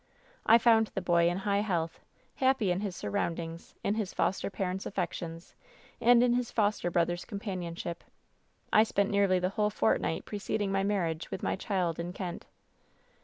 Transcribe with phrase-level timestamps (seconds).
[0.47, 1.99] "I found the boy in high health,
[2.37, 5.53] happy in his sur roundings, in his foster parents' affections,
[6.01, 8.03] and in his foster brother's companionship.
[8.73, 12.47] I spent nearly the whole fortnight preceding my marriage with my child in Kent.